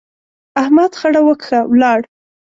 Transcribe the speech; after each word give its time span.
احمد 0.61 0.91
خړه 0.99 1.21
وکښه، 1.23 1.59
ولاړ. 1.71 1.99